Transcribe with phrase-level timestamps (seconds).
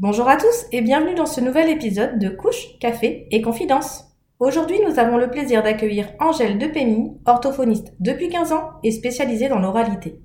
[0.00, 4.04] Bonjour à tous et bienvenue dans ce nouvel épisode de Couche, Café et Confidence.
[4.38, 9.58] Aujourd'hui, nous avons le plaisir d'accueillir Angèle Depémy, orthophoniste depuis 15 ans et spécialisée dans
[9.58, 10.20] l'oralité.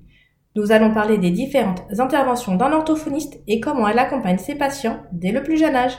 [0.54, 5.32] Nous allons parler des différentes interventions d'un orthophoniste et comment elle accompagne ses patients dès
[5.32, 5.98] le plus jeune âge.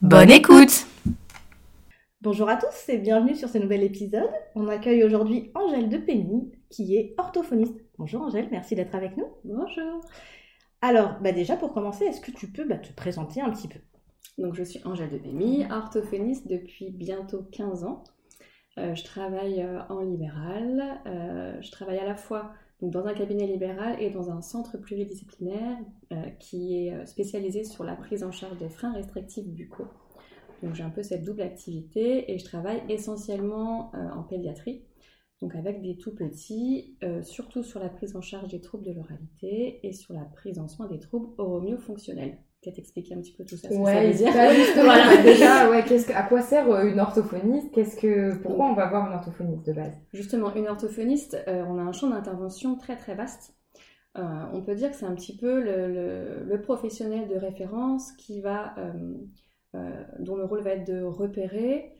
[0.00, 0.86] Bonne écoute
[2.20, 4.30] Bonjour à tous et bienvenue sur ce nouvel épisode.
[4.54, 7.80] On accueille aujourd'hui Angèle Depémy qui est orthophoniste.
[7.98, 9.26] Bonjour Angèle, merci d'être avec nous.
[9.42, 10.02] Bonjour.
[10.88, 13.80] Alors, bah déjà pour commencer, est-ce que tu peux bah, te présenter un petit peu?
[14.38, 18.04] Donc, je suis Angèle de Bémy, orthophoniste depuis bientôt 15 ans.
[18.78, 21.00] Euh, je travaille euh, en libéral.
[21.06, 25.76] Euh, je travaille à la fois dans un cabinet libéral et dans un centre pluridisciplinaire
[26.38, 29.88] qui est spécialisé sur la prise en charge des freins restrictifs buccaux.
[30.62, 34.84] Donc, j'ai un peu cette double activité et je travaille essentiellement en pédiatrie
[35.42, 38.92] donc avec des tout petits, euh, surtout sur la prise en charge des troubles de
[38.92, 42.38] l'oralité et sur la prise en soin des troubles oromio-fonctionnels.
[42.62, 44.32] Peut-être expliquer un petit peu tout ça, ce ouais, que ça veut dire.
[44.32, 45.22] Bah, voilà.
[45.22, 47.70] déjà, ouais, qu'est-ce que, à quoi sert euh, une orthophoniste?
[47.72, 49.92] Qu'est-ce que, pourquoi on va voir une orthophoniste de base?
[50.14, 53.54] Justement, une orthophoniste, euh, on a un champ d'intervention très très vaste.
[54.14, 58.40] on peut dire que c'est un petit peu le, le, le, professionnel de référence qui
[58.40, 58.74] va,
[60.18, 61.92] dont le rôle va être de repérer,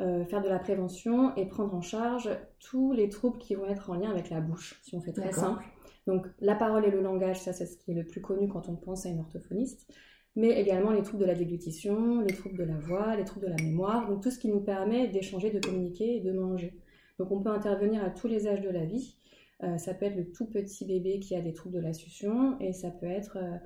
[0.00, 2.28] euh, faire de la prévention et prendre en charge
[2.58, 5.32] tous les troubles qui vont être en lien avec la bouche, si on fait très
[5.32, 5.62] simple.
[6.06, 8.68] Donc la parole et le langage, ça c'est ce qui est le plus connu quand
[8.68, 9.88] on pense à une orthophoniste,
[10.36, 13.50] mais également les troubles de la déglutition, les troubles de la voix, les troubles de
[13.52, 16.74] la mémoire, donc tout ce qui nous permet d'échanger, de communiquer et de manger.
[17.18, 19.16] Donc on peut intervenir à tous les âges de la vie.
[19.62, 22.58] Euh, ça peut être le tout petit bébé qui a des troubles de la succion
[22.58, 23.56] et ça peut être euh,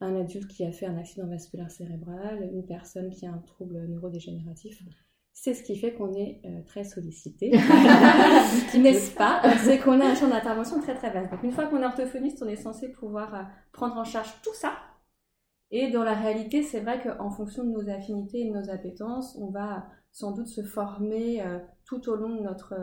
[0.00, 3.84] un adulte qui a fait un accident vasculaire cérébral, une personne qui a un trouble
[3.88, 4.80] neurodégénératif.
[5.34, 7.50] C'est ce qui fait qu'on est euh, très sollicité,
[8.78, 9.42] n'est-ce pas?
[9.64, 11.30] C'est qu'on a un champ d'intervention très très vaste.
[11.30, 14.54] Donc une fois qu'on est orthophoniste, on est censé pouvoir euh, prendre en charge tout
[14.54, 14.74] ça.
[15.70, 19.38] Et dans la réalité, c'est vrai qu'en fonction de nos affinités et de nos appétences,
[19.40, 22.74] on va sans doute se former euh, tout au long de notre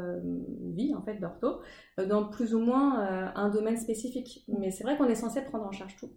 [0.74, 1.62] vie en fait d'ortho
[2.10, 4.44] dans plus ou moins un domaine spécifique.
[4.48, 6.10] Mais c'est vrai qu'on est censé prendre en charge tout.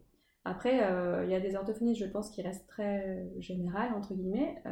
[0.44, 0.78] Après,
[1.24, 4.62] il y a des orthophonistes, je pense, qui restent très générales entre guillemets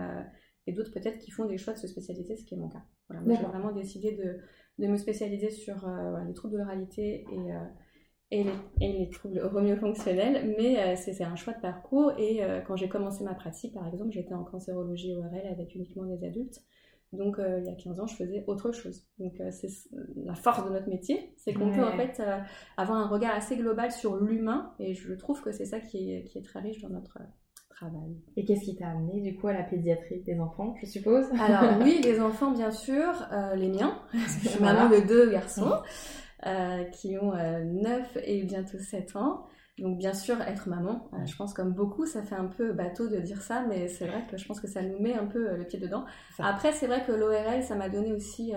[0.67, 2.83] et d'autres peut-être qui font des choix de se spécialiser, ce qui est mon cas.
[3.09, 4.39] Voilà, moi j'ai vraiment décidé de,
[4.79, 7.65] de, me spécialiser sur euh, les troubles de l'oralité et, euh,
[8.31, 9.41] et, les, et, les, troubles
[9.79, 12.13] fonctionnels mais euh, c'est un choix de parcours.
[12.19, 16.25] Et quand j'ai commencé ma pratique, par exemple, j'étais en cancérologie ORL avec uniquement des
[16.25, 16.61] adultes.
[17.13, 19.09] Donc il y a 15 ans, je faisais autre chose.
[19.19, 19.69] Donc c'est
[20.15, 22.23] la force de notre métier, c'est qu'on peut en fait
[22.77, 26.25] avoir un regard assez global sur l'humain et je trouve que c'est ça qui est,
[26.27, 27.19] qui est, très riche dans notre
[28.37, 31.27] et qu'est-ce qui t'a amené du coup à la pédiatrie des enfants, je suppose?
[31.41, 33.99] Alors oui, les enfants bien sûr, euh, les miens.
[34.13, 35.73] je suis maman de deux garçons
[36.47, 37.37] euh, qui ont 9
[38.17, 39.47] euh, et bientôt 7 ans.
[39.79, 43.17] Donc bien sûr, être maman, je pense comme beaucoup, ça fait un peu bateau de
[43.19, 45.65] dire ça, mais c'est vrai que je pense que ça nous met un peu le
[45.65, 46.05] pied dedans.
[46.39, 48.53] Après, c'est vrai que l'ORL, ça m'a donné aussi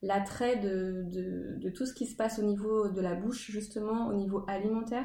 [0.00, 4.06] l'attrait de, de, de, tout ce qui se passe au niveau de la bouche, justement,
[4.06, 5.04] au niveau alimentaire.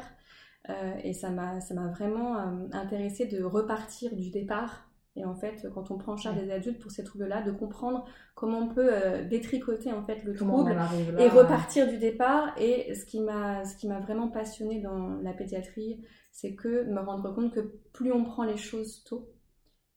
[0.70, 1.60] Euh, et ça m'a
[1.96, 4.84] vraiment euh, intéressé de repartir du départ.
[5.16, 8.06] Et en fait, quand on prend en charge des adultes pour ces troubles-là, de comprendre
[8.36, 10.78] comment on peut euh, détricoter en fait le trouble
[11.18, 12.54] et repartir du départ.
[12.60, 17.00] Et ce qui m'a ce qui m'a vraiment passionné dans la pédiatrie, c'est que me
[17.00, 17.62] rendre compte que
[17.94, 19.34] plus on prend les choses tôt,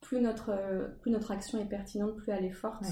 [0.00, 0.56] plus notre
[1.02, 2.87] plus notre action est pertinente, plus elle est forte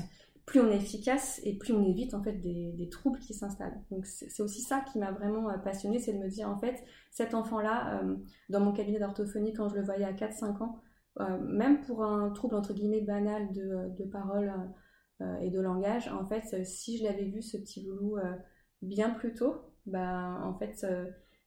[0.49, 3.79] plus on est efficace et plus on évite en fait des, troubles qui s'installent.
[3.91, 6.83] Donc c'est aussi ça qui m'a vraiment euh, passionnée, c'est de me dire en fait
[7.11, 8.17] cet enfant-là, euh,
[8.49, 10.81] dans mon cabinet d'orthophonie quand je le voyais à 4-5 ans,
[11.21, 14.53] euh, même pour un trouble entre guillemets banal de, parole
[15.43, 18.17] et de langage, en fait si je l'avais vu ce petit loulou
[18.81, 20.87] bien plus tôt, bah en fait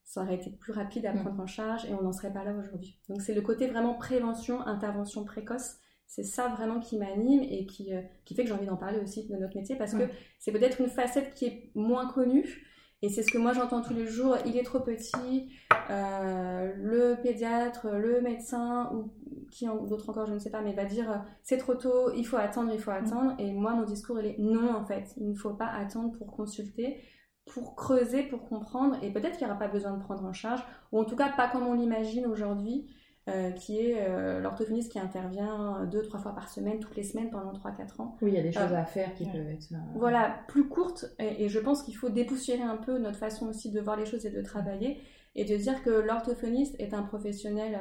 [0.03, 1.21] ça aurait été plus rapide à mmh.
[1.21, 2.99] prendre en charge et on n'en serait pas là aujourd'hui.
[3.09, 5.80] Donc c'est le côté vraiment prévention, intervention précoce
[6.11, 8.99] c'est ça vraiment qui m'anime et qui, euh, qui fait que j'ai envie d'en parler
[8.99, 10.03] aussi de notre métier parce que
[10.39, 12.67] c'est peut-être une facette qui est moins connue.
[13.01, 15.49] Et c'est ce que moi j'entends tous les jours, il est trop petit,
[15.89, 19.13] euh, le pédiatre, le médecin, ou
[19.51, 22.25] qui d'autres encore, je ne sais pas, mais va dire euh, c'est trop tôt, il
[22.27, 23.33] faut attendre, il faut attendre.
[23.39, 26.27] Et moi, mon discours, il est non en fait, il ne faut pas attendre pour
[26.27, 27.01] consulter,
[27.45, 28.97] pour creuser, pour comprendre.
[29.01, 30.61] Et peut-être qu'il n'y aura pas besoin de prendre en charge,
[30.91, 32.93] ou en tout cas pas comme on l'imagine aujourd'hui.
[33.29, 37.29] Euh, qui est euh, l'orthophoniste qui intervient deux, trois fois par semaine, toutes les semaines
[37.29, 38.17] pendant 3-4 ans.
[38.21, 39.31] Oui, il y a des choses Euh, à faire qui ouais.
[39.31, 39.71] peuvent être.
[39.73, 43.47] euh, Voilà, plus courte, et, et je pense qu'il faut dépoussiérer un peu notre façon
[43.47, 45.01] aussi de voir les choses et de travailler,
[45.35, 47.79] et de dire que l'orthophoniste est un professionnel,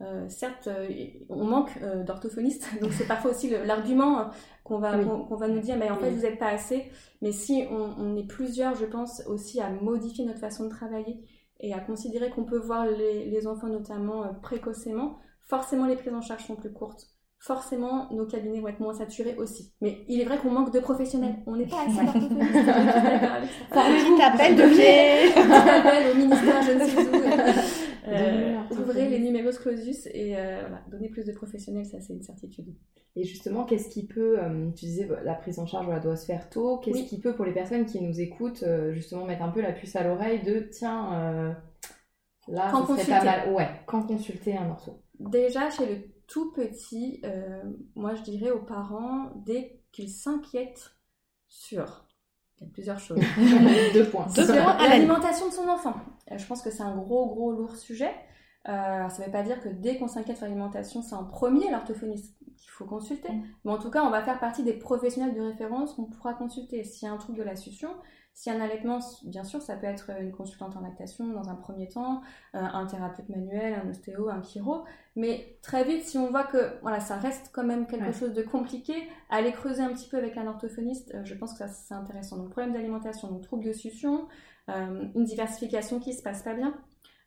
[0.00, 0.88] euh, euh, certes, euh,
[1.28, 4.24] on manque euh, d'orthophonistes, donc c'est parfois aussi l'argument euh,
[4.64, 5.04] qu'on va, Oui.
[5.04, 6.16] qu'on va nous dire, mais en fait Oui.
[6.16, 6.90] vous n'êtes pas assez,
[7.22, 11.20] mais si on, on est plusieurs, je pense aussi à modifier notre façon de travailler
[11.60, 16.14] et à considérer qu'on peut voir les, les enfants notamment euh, précocement, forcément les prises
[16.14, 17.08] en charge sont plus courtes.
[17.38, 19.74] Forcément, nos cabinets vont être moins saturés aussi.
[19.82, 21.36] Mais il est vrai qu'on manque de professionnels.
[21.46, 22.22] On n'est pas assez d'accord
[23.36, 23.82] avec ça.
[23.82, 27.12] Petit appel de pied Petit appel au ministère, je ne sais où.
[28.04, 28.80] Donnez Euh, l'orthophoniste.
[28.80, 32.74] ouvrez les numéros clausus et euh, voilà, donner plus de professionnels, ça c'est une certitude.
[33.16, 36.26] Et justement, qu'est-ce qui peut, euh, tu disais, la prise en charge voilà, doit se
[36.26, 37.06] faire tôt, qu'est-ce Oui.
[37.06, 39.94] qui peut, pour les personnes qui nous écoutent, euh, justement mettre un peu la puce
[39.96, 41.52] à l'oreille de, tiens, euh,
[42.48, 43.24] là, Quand serait pas consulter.
[43.24, 43.52] mal.
[43.52, 45.00] Ouais, quand consulter un ortho.
[45.20, 47.62] Déjà, chez le tout petit, euh,
[47.94, 50.96] moi je dirais aux parents, dès qu'ils s'inquiètent
[51.46, 52.03] sur,
[52.64, 53.18] il y a plusieurs choses,
[53.94, 54.26] Deux points.
[54.34, 55.94] Deux points l'alimentation de son enfant.
[56.30, 58.12] Euh, Je pense que c'est un gros, gros, lourd sujet.
[58.68, 61.70] Euh, ça ne veut pas dire que dès qu'on s'inquiète sur l'alimentation, c'est en premier
[61.70, 63.30] l'orthophoniste qu'il faut consulter.
[63.30, 63.42] Mm.
[63.64, 66.82] Mais en tout cas, on va faire partie des professionnels de référence qu'on pourra consulter.
[66.84, 67.90] S'il y a un trouble de la succion,
[68.50, 71.88] a un allaitement, bien sûr, ça peut être une consultante en lactation dans un premier
[71.88, 72.20] temps,
[72.54, 74.84] euh, un thérapeute manuel, un ostéo, un chiro.
[75.16, 78.12] Mais très vite, si on voit que voilà, ça reste quand même quelque Ouais.
[78.12, 78.94] chose de compliqué,
[79.30, 82.36] aller creuser un petit peu avec un orthophoniste, euh, je pense que ça c'est intéressant.
[82.38, 84.26] Donc problème d'alimentation, donc trouble de succion,
[84.68, 86.74] euh, une diversification qui se passe pas bien,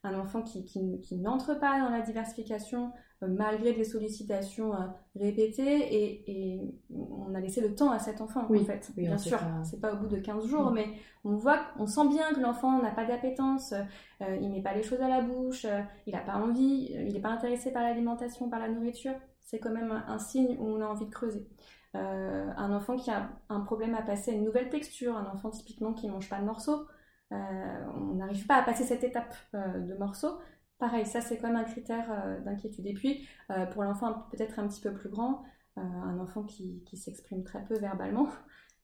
[0.03, 2.91] un enfant qui, qui, qui n'entre pas dans la diversification
[3.23, 4.85] euh, malgré des sollicitations euh,
[5.15, 8.91] répétées et, et on a laissé le temps à cet enfant Oui, en fait.
[8.95, 9.63] oui, bien sûr, pas.
[9.63, 10.87] c'est pas au bout de 15 jours, mais
[11.23, 13.73] on voit, on sent bien que l'enfant n'a pas d'appétence,
[14.21, 17.13] euh, il met pas les choses à la bouche, euh, il n'a pas envie, il
[17.13, 19.13] n'est pas intéressé par l'alimentation, par la nourriture.
[19.41, 21.47] C'est quand même un, un signe où on a envie de creuser.
[21.93, 25.93] Un enfant qui a un problème à passer à une nouvelle texture, un enfant typiquement
[25.93, 26.85] qui mange pas de morceaux,
[27.31, 30.39] on n'arrive pas à passer cette étape euh, de morceaux.
[30.79, 32.85] Pareil, ça c'est quand même un critère euh, d'inquiétude.
[32.85, 35.43] Et puis, euh, pour l'enfant peut-être un petit peu plus grand,
[35.77, 38.29] euh, un enfant qui, qui s'exprime très peu verbalement,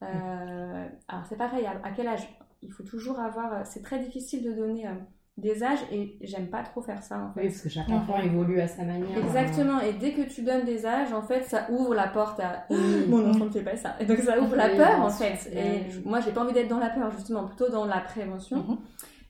[0.02, 2.28] euh, alors c'est pareil, à, à quel âge?
[2.62, 3.68] Il faut toujours avoir.
[3.68, 4.94] C'est très difficile de donner euh,
[5.36, 7.42] des âges et j'aime pas trop faire ça en fait.
[7.42, 9.18] Oui, parce que chaque enfant évolue à sa manière.
[9.18, 12.66] Exactement, et dès que tu donnes des âges, en fait, ça ouvre la porte à
[13.08, 13.96] mon enfant ne fait pas ça.
[14.00, 15.50] Et donc ça ouvre la peur en fait.
[15.52, 18.58] Et moi, j'ai pas envie d'être dans la peur, justement, plutôt dans la prévention.
[18.58, 18.78] Mhm.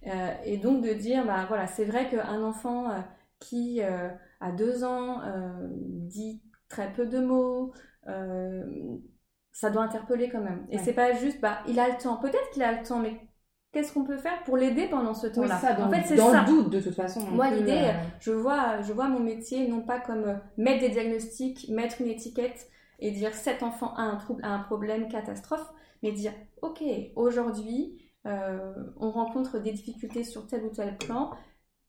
[0.08, 3.00] Euh, et donc de dire, bah voilà, c'est vrai qu'un enfant euh,
[3.40, 4.10] qui euh,
[4.42, 7.72] a deux ans euh, dit très peu de mots,
[8.10, 8.66] euh,
[9.54, 10.66] ça doit interpeller quand même.
[10.70, 10.82] Et Ouais.
[10.84, 12.18] c'est pas juste, bah il a le temps.
[12.18, 13.22] Peut-être qu'il a le temps, mais
[13.74, 16.32] qu'est-ce qu'on peut faire pour l'aider pendant ce Oui, temps-là dans, En fait, c'est dans
[16.32, 16.42] ça.
[16.42, 17.22] le doute, de toute façon.
[17.28, 20.82] on Moi, l'idée, euh, je vois, je vois mon métier non pas comme euh, mettre
[20.82, 25.10] des diagnostics, mettre une étiquette et dire cet enfant a un trouble, a un problème,
[25.10, 25.68] catastrophe,
[26.04, 26.82] mais dire ok,
[27.16, 31.32] aujourd'hui, euh, on rencontre des difficultés sur tel ou tel plan.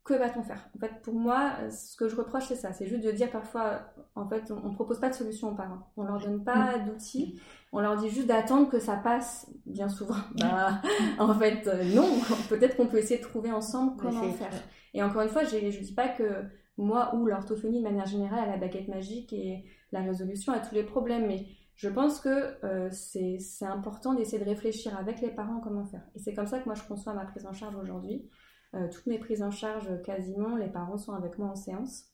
[0.04, 0.68] Que va-t-on faire?
[0.76, 2.74] En fait, pour moi, ce que je reproche, c'est ça.
[2.74, 3.80] C'est juste de dire parfois,
[4.14, 5.90] en fait, on ne propose pas de solution aux parents.
[5.96, 7.40] On leur donne pas d'outils.
[7.76, 10.14] On leur dit juste d'attendre que ça passe, bien souvent.
[10.38, 10.80] Bah,
[11.18, 12.08] en fait, euh, non.
[12.48, 14.52] Peut-être qu'on peut essayer de trouver ensemble comment faire.
[14.94, 16.44] Et encore une fois, je ne dis pas que
[16.76, 20.72] moi ou l'orthophonie de manière générale a la baguette magique et la résolution à tous
[20.72, 25.30] les problèmes, mais je pense que euh, c'est c'est important d'essayer de réfléchir avec les
[25.30, 26.06] parents comment faire.
[26.14, 28.30] Et c'est comme ça que moi je conçois ma prise en charge aujourd'hui.
[28.74, 32.13] Euh, toutes mes prises en charge, quasiment, les parents sont avec moi en séance.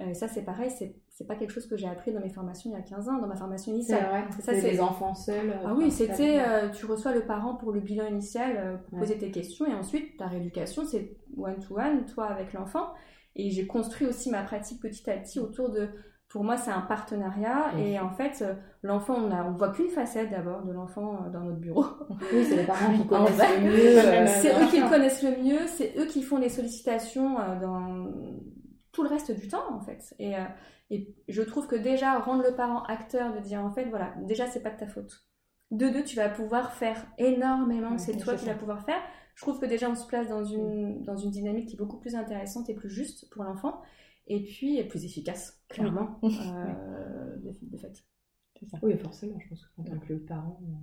[0.00, 2.70] Euh, ça, c'est pareil, c'est c'est pas quelque chose que j'ai appris dans mes formations
[2.70, 4.06] il y a 15 ans, dans ma formation C'est initiale.
[4.08, 4.24] vrai.
[4.40, 5.50] Ça, c'est c'est- les enfants seuls.
[5.50, 8.94] euh, Ah oui, c'était euh, tu reçois le parent pour le bilan initial, euh, pour
[8.94, 9.00] Ouais.
[9.00, 12.86] poser tes questions, et ensuite ta rééducation, c'est one-to-one, toi avec l'enfant.
[13.34, 15.88] Et j'ai construit aussi ma pratique petit à petit autour de.
[16.28, 18.44] Pour moi, c'est un partenariat, et en fait,
[18.82, 21.84] l'enfant, on on voit qu'une facette d'abord de l'enfant dans notre bureau.
[22.32, 24.26] Oui, c'est les parents qui En connaissent le mieux.
[24.28, 28.06] c'est eux qui le connaissent le mieux, c'est eux qui font les sollicitations dans
[28.98, 30.12] tout le reste du temps en fait.
[30.18, 30.40] Et, euh,
[30.90, 34.48] et je trouve que déjà rendre le parent acteur de dire en fait voilà, déjà
[34.48, 35.24] c'est pas de ta faute.
[35.70, 39.00] De deux, tu vas pouvoir faire énormément, Ouais, c'est toi qui vas pouvoir faire.
[39.36, 42.00] Je trouve que déjà on se place dans une, dans une dynamique qui est beaucoup
[42.00, 43.80] plus intéressante et plus juste pour l'enfant.
[44.26, 48.04] Et puis plus efficace, clairement, euh, de, de fait.
[48.82, 50.74] Oui, forcément, je pense que quand on inclut le parent, euh,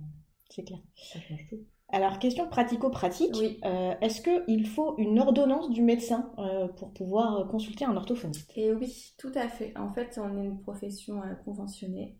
[0.48, 0.78] C'est clair.
[0.94, 1.58] ça change tout.
[1.88, 3.34] Alors, question pratico-pratique.
[3.38, 3.60] Oui.
[3.64, 8.50] Euh, Est-ce qu'il faut une ordonnance du médecin euh, pour pouvoir euh, consulter un orthophoniste?
[8.56, 9.76] Et oui, tout à fait.
[9.76, 12.16] En fait, on est une profession euh, conventionnée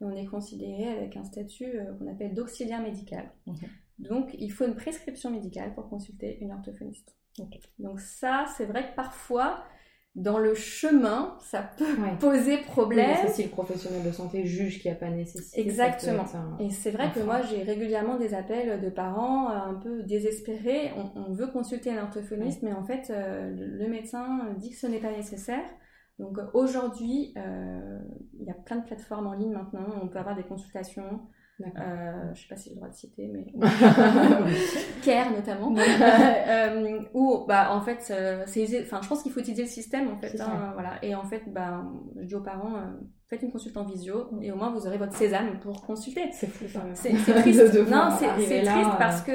[0.00, 3.30] et on est considéré avec un statut qu'on appelle d'auxiliaire médical.
[3.46, 3.56] Mhm.
[3.98, 7.14] Donc, il faut une prescription médicale pour consulter une orthophoniste.
[7.78, 9.64] Donc ça, c'est vrai que parfois,
[10.14, 12.16] dans le chemin, ça peut Ouais.
[12.20, 13.16] poser Oui, problème.
[13.24, 15.60] que si le professionnel de santé juge qu'il n'y a pas nécessité.
[15.60, 16.24] Exactement.
[16.34, 20.02] un- Et c'est vrai que moi, j'ai régulièrement des appels de parents euh, un peu
[20.02, 20.92] désespérés.
[20.96, 24.86] On, on veut consulter un orthophoniste, mais en fait, euh, le médecin dit que ce
[24.86, 25.64] n'est pas nécessaire.
[26.18, 27.98] Donc aujourd'hui, euh,
[28.38, 29.86] il y a plein de plateformes en ligne maintenant.
[30.02, 31.20] On peut avoir des consultations.
[31.64, 33.46] Euh, je ne sais pas si j'ai le droit de citer, mais
[35.02, 39.40] Care notamment, euh, euh, où bah en fait, euh, c'est, enfin, je pense qu'il faut
[39.40, 40.98] utiliser le système en fait, hein, voilà.
[41.02, 41.84] Et en fait, bah,
[42.20, 42.80] je dis aux parents, euh,
[43.28, 46.30] faites une consulte en visio et au moins vous aurez votre sésame pour consulter.
[46.32, 46.64] C'est fou.
[46.94, 47.10] C'est
[47.42, 47.74] triste.
[47.90, 49.32] Non, c'est triste parce que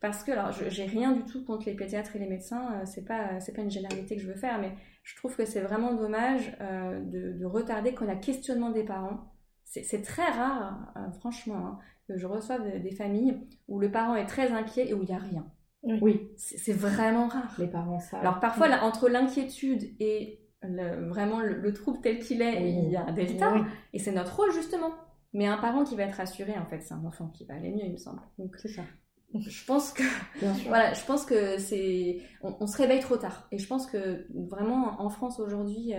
[0.00, 2.72] parce que alors j'ai rien du tout contre les pédiatres et les médecins.
[2.74, 4.72] euh, C'est pas c'est pas une généralité que je veux faire, mais
[5.04, 8.84] je trouve que c'est vraiment dommage euh, de, de retarder quand y a questionnement des
[8.84, 9.31] parents.
[9.82, 13.38] C'est très rare, euh, franchement, hein, que je reçoive des, des familles
[13.68, 15.46] où le parent est très inquiet et où il n'y a rien.
[16.00, 17.54] Oui, C'est c'est vraiment rare.
[17.58, 18.20] les parents savent.
[18.20, 22.82] Alors parfois, là, entre l'inquiétude et le- vraiment le, le trouble tel qu'il est, Oui.
[22.84, 23.52] il y a un delta.
[23.92, 24.90] Et c'est notre rôle justement.
[25.32, 27.70] Mais un parent qui va être rassuré, en fait, c'est un enfant qui va aller
[27.70, 28.20] mieux, il me semble.
[28.38, 28.82] Donc c'est ça.
[29.34, 30.02] je pense que
[30.68, 33.48] voilà, je pense que c'est on, on se réveille trop tard.
[33.50, 35.94] Et je pense que vraiment en France aujourd'hui,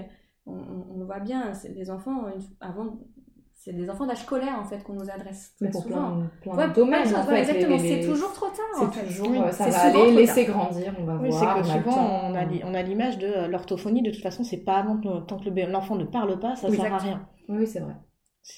[0.46, 2.26] on, on- on le voit bien, des enfants
[2.62, 3.00] avant
[3.64, 6.18] c'est des enfants d'âge scolaire en fait qu'on nous adresse Mais très pour souvent.
[6.18, 7.40] plein, plein Ouais, de domaines en fait.
[7.40, 9.06] exactement, les- c'est toujours trop tard en C'est fait.
[9.06, 11.56] toujours, Oui, euh, ça va aller, laisser grandir, on va Oui, c'est voir.
[11.56, 14.76] que on souvent a, on a l'image de euh, l'orthophonie, de toute façon, c'est pas
[14.78, 17.28] avant que- tant que l'enfant ne parle pas, ça sert à rien.
[17.48, 17.96] Oui, c'est vrai.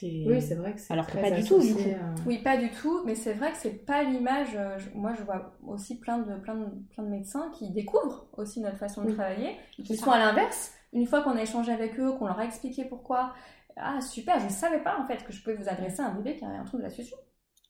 [0.02, 1.80] Oui, c'est vrai que c'est Alors que pas du tout, du coup.
[1.82, 4.56] à- Oui, pas du tout, mais c'est vrai que c'est pas l'image.
[4.56, 8.26] euh, je- Moi, je vois aussi plein de, plein, de, plein de médecins qui découvrent
[8.36, 9.14] aussi notre façon de Oui.
[9.14, 9.52] travailler,
[9.86, 10.74] qui sont à l'inverse.
[10.92, 13.34] Une fois qu'on a échangé avec eux, qu'on leur a expliqué pourquoi,
[13.78, 16.36] ah super, je savais pas en fait que je pouvais vous adresser à un bébé
[16.38, 17.18] qui avait un trouble de la suture.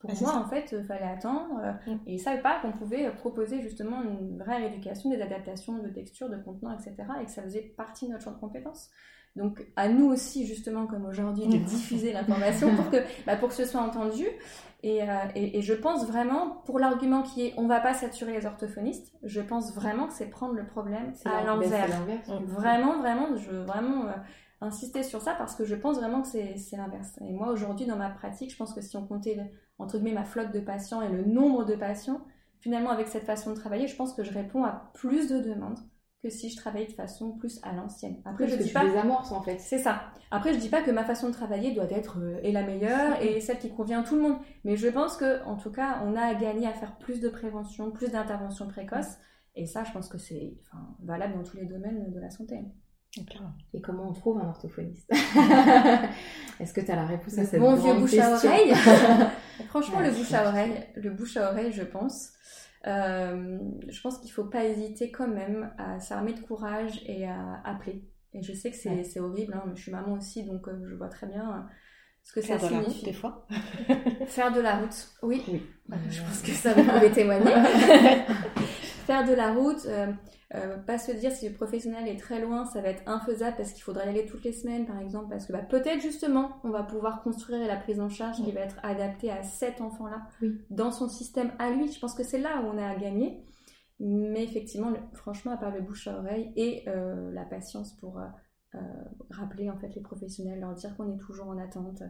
[0.00, 1.98] Pour Ah, moi, en fait, il fallait attendre, euh, Mm.
[2.06, 6.28] et ils savaient pas qu'on pouvait proposer justement une vraie rééducation, des adaptations de texture,
[6.28, 8.90] de contenant, etc., et que ça faisait partie de notre champ de compétences.
[9.36, 11.64] Donc, à nous aussi, justement, comme aujourd'hui, de Mm.
[11.64, 12.96] diffuser l'information pour que,
[13.26, 14.26] bah, pour que ce soit entendu.
[14.82, 18.32] Et, euh, et, et je pense vraiment, pour l'argument qui est on va pas saturer
[18.34, 21.88] les orthophonistes, je pense vraiment que c'est prendre le problème à l'envers.
[22.28, 22.44] Mm.
[22.44, 24.12] Vraiment, vraiment, je vraiment euh,
[24.60, 27.18] insister sur ça parce que je pense vraiment que c'est l'inverse.
[27.20, 29.38] Et moi, aujourd'hui, dans ma pratique, je pense que si on comptait,
[29.78, 32.20] entre guillemets, ma flotte de patients et le nombre de patients,
[32.60, 35.78] finalement, avec cette façon de travailler, je pense que je réponds à plus de demandes
[36.22, 38.16] que si je travaillais de façon plus à l'ancienne.
[38.24, 38.84] Après, je dis pas...
[38.84, 39.58] désamorces en fait.
[39.60, 40.04] C'est ça.
[40.30, 43.22] Après, je dis pas que ma façon de travailler doit être euh, et la meilleure
[43.22, 44.38] et celle qui convient à tout le monde.
[44.64, 47.28] Mais je pense que, en tout cas, on a à gagner à faire plus de
[47.28, 49.18] prévention, plus d'intervention précoce.
[49.54, 52.64] Et ça, je pense que c'est enfin, valable dans tous les domaines de la santé.
[53.24, 53.52] Clairement.
[53.72, 55.10] Et comment on trouve un orthophoniste
[56.60, 58.72] Est-ce que tu as la réponse à cette bon vieux grande bouche à question oreille.
[59.68, 60.48] Franchement, Ouais, le c'est bouche à compliqué.
[60.70, 62.32] oreille, le bouche à oreille, je pense.
[62.86, 63.58] Euh,
[63.88, 68.04] je pense qu'il faut pas hésiter quand même à s'armer de courage et à appeler.
[68.34, 69.18] Et je sais que c'est Ouais.
[69.18, 71.60] horrible, hein, mais je suis maman aussi, donc euh, je vois très bien euh,
[72.22, 73.04] ce que Faire ça de la route, signifie.
[73.06, 73.46] des fois.
[74.26, 75.42] Faire de la route, oui.
[75.48, 75.62] Oui.
[75.90, 77.50] Euh, je pense que ça, vous pouvez témoigner.
[79.06, 80.12] Faire de la route, euh,
[80.54, 83.72] euh, pas se dire si le professionnel est très loin, ça va être infaisable parce
[83.72, 86.70] qu'il faudra y aller toutes les semaines, par exemple, parce que bah, peut-être justement, on
[86.70, 90.60] va pouvoir construire la prise en charge qui va être adaptée à cet enfant-là, Oui.
[90.70, 91.90] dans son système à lui.
[91.92, 93.44] Je pense que c'est là où on a à gagner.
[94.00, 98.18] Mais effectivement, le- franchement, à part le bouche à oreille et euh, la patience pour
[98.18, 98.78] euh,
[99.30, 102.02] rappeler en fait les professionnels, leur dire qu'on est toujours en attente.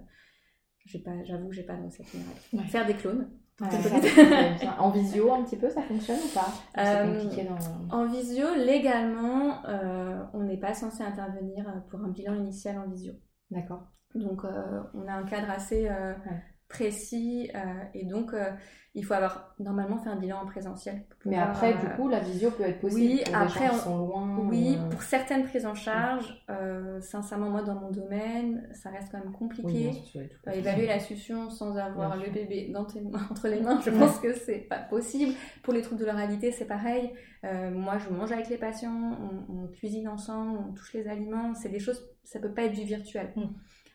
[0.84, 2.40] J'ai pas, j'avoue que j'ai pas de recette miracle.
[2.54, 2.64] Ouais.
[2.64, 3.28] Faire des clones.
[3.60, 4.76] Ouais, ça.
[4.78, 6.48] En visio, un petit peu, ça fonctionne ou pas
[6.78, 7.24] Euh,
[7.90, 7.96] dans...
[7.96, 12.88] En visio, légalement, euh, on n'est pas censé intervenir euh, pour un bilan initial en
[12.88, 13.14] visio.
[13.50, 13.84] D'accord.
[14.14, 16.42] Donc, euh, on a un cadre assez Ouais.
[16.68, 17.58] Précis euh,
[17.94, 18.50] et donc euh,
[18.94, 21.04] il faut avoir normalement fait un bilan en présentiel.
[21.26, 23.74] Mais pouvoir, après, euh, du coup, la visio peut être possible oui, pour après, gens
[23.74, 24.38] qui sont loin.
[24.48, 26.42] Oui, ou, pour certaines prises en charge,
[27.00, 29.90] sincèrement, moi, dans mon domaine, ça reste quand même compliqué.
[29.92, 33.48] Oui, sûr, tout évaluer la succion sans avoir Bien le bébé dans tes mains- entre
[33.48, 35.34] les mains, je pense que c'est pas possible.
[35.62, 37.12] Pour les troubles de l'oralité, c'est pareil.
[37.42, 39.18] Moi, je mange avec les patients,
[39.48, 41.54] on, on cuisine ensemble, on touche les aliments.
[41.54, 43.30] C'est des choses, ça peut pas être du virtuel.
[43.36, 43.42] Mm.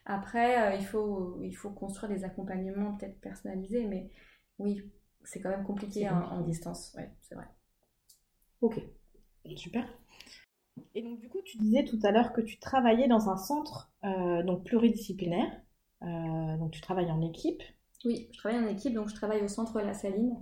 [0.04, 4.10] Après, euh, il, faut, il faut construire des accompagnements peut-être personnalisés, mais
[4.58, 4.82] oui,
[5.24, 6.92] c'est quand même compliqué en, distance.
[6.96, 7.46] Ouais, c'est vrai.
[8.60, 8.80] Ok.
[9.56, 9.86] Super.
[10.94, 13.92] Et donc, du coup, tu disais tout à l'heure que tu travaillais dans un centre
[14.04, 15.50] euh, donc pluridisciplinaire.
[16.02, 17.62] Euh, donc, tu travailles en équipe.
[18.04, 20.36] Oui, je travaille en équipe, donc je travaille au centre La Saline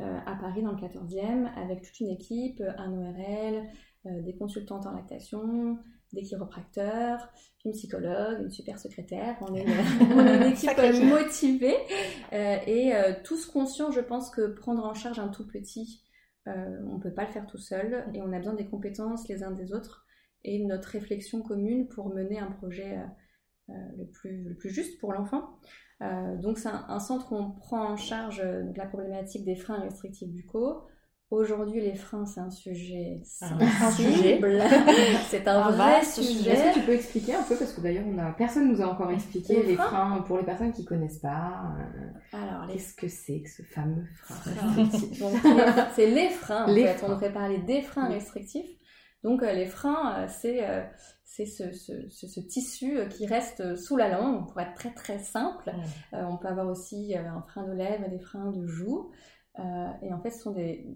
[0.00, 3.68] euh, à Paris dans le 14e avec toute une équipe, un ORL,
[4.04, 5.78] des consultantes en lactation,
[6.12, 7.28] des chiropracteurs,
[7.64, 9.36] une psychologue, une super secrétaire.
[9.40, 9.64] On est,
[10.14, 11.76] on est une équipe euh, motivée
[12.32, 16.02] euh, et euh, tous conscients, je pense, que prendre en charge un tout petit,
[16.48, 19.28] euh, on ne peut pas le faire tout seul et on a besoin des compétences
[19.28, 20.06] les uns des autres.
[20.44, 22.98] et notre réflexion commune pour mener un projet
[23.68, 25.56] le, plus, le plus juste pour l'enfant.
[26.00, 30.82] donc c'est un, centre où on prend en charge la problématique des freins restrictifs buccaux,
[31.32, 34.62] Aujourd'hui, les freins, c'est un sujet ah, sensible.
[35.30, 36.50] c'est un vrai sujet.
[36.50, 38.32] Est-ce que tu peux expliquer un peu Parce que d'ailleurs, on a...
[38.32, 41.72] personne nous a encore expliqué les, freins, pour les personnes qui connaissent pas.
[41.78, 44.44] Euh, Alors, qu'est-ce que c'est que ce fameux frein
[45.94, 47.02] C'est les freins, en fait.
[47.02, 48.68] On devrait parler des freins restrictifs.
[49.24, 50.60] Donc, euh, les freins, euh, c'est
[51.24, 55.72] c'est ce, ce, ce, tissu qui reste sous la langue, pour être très très simple.
[56.12, 59.10] on peut avoir aussi un frein de lèvres, des freins de joues.
[59.58, 60.86] Euh, et en fait, ce sont des,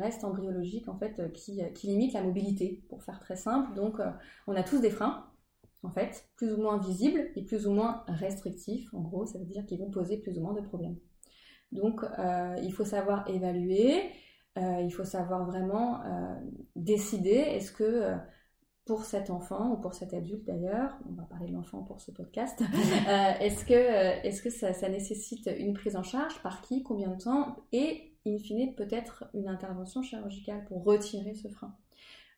[0.00, 3.74] restes embryologiques en fait, euh, qui, limitent la mobilité, pour faire très simple.
[3.74, 4.10] Donc, euh,
[4.46, 5.26] on a tous des freins,
[5.82, 8.92] en fait, plus ou moins visibles et plus ou moins restrictifs.
[8.94, 10.96] En gros, ça veut dire qu'ils vont poser plus ou moins de problèmes.
[11.72, 12.02] Donc,
[12.62, 14.10] il faut savoir évaluer,
[14.56, 16.00] il faut savoir vraiment
[16.76, 18.16] décider est-ce que
[18.88, 22.10] pour cet enfant ou pour cet adulte d'ailleurs, on va parler de l'enfant pour ce
[22.10, 26.82] podcast, euh, est-ce que, euh, est-ce que ça, nécessite une prise en charge Par qui
[26.82, 31.76] Combien de temps Et, in fine, peut-être une intervention chirurgicale pour retirer ce frein?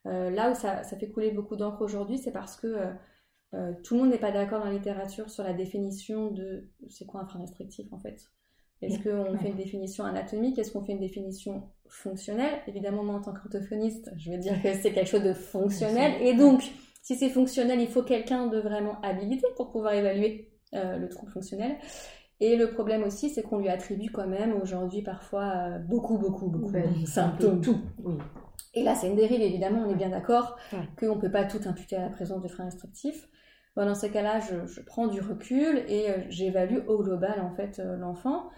[0.06, 2.84] Euh, là où ça, fait couler beaucoup d'encre aujourd'hui, c'est parce que
[3.84, 7.20] tout le monde n'est pas d'accord dans la littérature sur la définition de c'est quoi
[7.20, 8.28] un frein restrictif en fait?
[8.82, 10.58] Est-ce qu'on fait une définition anatomique?
[10.58, 14.72] Est-ce qu'on fait une définition fonctionnelle Évidemment, moi, en tant qu'orthophoniste, je veux dire que
[14.74, 16.12] c'est quelque chose de fonctionnel.
[16.22, 16.62] Et donc,
[17.02, 21.32] si c'est fonctionnel, il faut quelqu'un de vraiment habilité pour pouvoir évaluer euh, le trouble
[21.32, 21.76] fonctionnel.
[22.40, 26.48] Et le problème aussi, c'est qu'on lui attribue quand même aujourd'hui parfois euh, beaucoup, beaucoup,
[26.48, 27.60] beaucoup de symptômes.
[27.60, 27.80] Tout.
[28.74, 30.56] Et là, c'est une dérive, évidemment, on est bien d'accord
[30.98, 33.28] qu'on ne peut pas tout imputer à la présence de freins restrictifs.
[33.76, 38.48] dans ces cas-là, je, prends du recul et euh, j'évalue au global en fait l'enfant.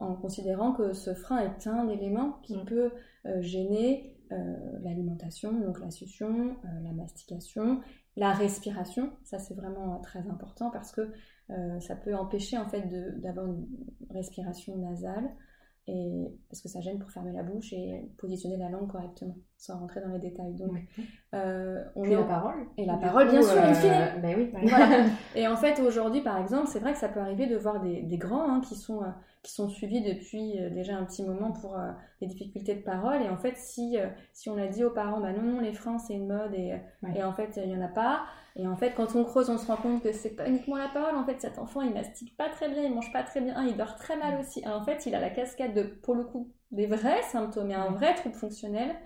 [0.00, 2.64] Euh, en considérant que ce frein est un élément qui mm.
[2.64, 2.90] peut
[3.26, 7.80] euh, gêner euh, l'alimentation, donc la succion, la mastication,
[8.16, 9.12] la respiration.
[9.24, 11.12] Ça, c'est vraiment très important parce que
[11.80, 12.82] ça peut empêcher en fait
[13.22, 13.66] d'avoir une
[14.10, 15.30] respiration nasale
[15.86, 19.76] et parce que ça gêne pour fermer la bouche et positionner la langue correctement, sans
[19.80, 20.54] rentrer dans les détails.
[20.54, 20.78] Donc,
[21.34, 22.54] euh, on Puis la parole.
[22.76, 24.50] Et la parole, bien sûr, euh, ben oui.
[24.52, 25.06] Voilà.
[25.34, 28.02] et en fait, aujourd'hui, par exemple, c'est vrai que ça peut arriver de voir des,
[28.02, 29.08] des grands hein, qui sont euh,
[29.42, 31.76] qui sont suivis depuis euh, déjà un petit moment pour
[32.20, 33.20] les difficultés de parole.
[33.20, 33.96] Et en fait, si
[34.32, 36.76] si on a dit aux parents, bah non, non, les freins c'est une mode et,
[37.14, 38.22] et en fait il y en a pas.
[38.56, 40.88] Et en fait, quand on creuse, on se rend compte que c'est pas uniquement la
[40.88, 41.14] parole.
[41.14, 43.76] En fait, cet enfant, il mastique pas très bien, il mange pas très bien, il
[43.76, 44.66] dort très mal aussi.
[44.66, 47.90] en fait, il a la cascade de, pour le coup, des vrais symptômes et un
[47.90, 48.96] vrai trouble fonctionnel.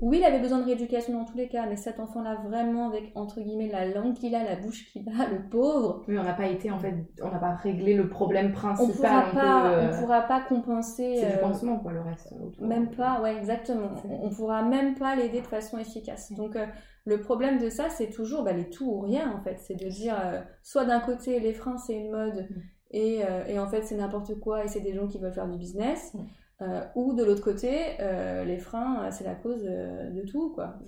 [0.00, 3.12] Oui, il avait besoin de rééducation dans tous les cas, mais cet enfant-là, vraiment, avec,
[3.14, 6.02] entre guillemets, la langue qu'il a, la bouche qu'il a, le pauvre.
[6.08, 8.88] Oui, on n'a pas été, en fait, on n'a pas réglé le problème principal.
[8.90, 11.18] On pourra pas, on pourra pas compenser.
[11.20, 12.32] C'est du euh, pansement, quoi, le reste.
[12.60, 13.90] Même pas, ouais, exactement.
[14.08, 16.32] On, ne pourra même pas l'aider de façon efficace.
[16.32, 16.64] Donc, euh,
[17.04, 19.58] le problème de ça, c'est toujours bah, les tout ou rien, en fait.
[19.58, 22.48] C'est de dire, euh, soit d'un côté, les freins, c'est une mode,
[22.90, 25.58] et, et, en fait, c'est n'importe quoi, et c'est des gens qui veulent faire du
[25.58, 26.12] business.
[26.62, 30.78] Euh, ou de l'autre côté, euh, les freins, euh, c'est la cause de tout, quoi.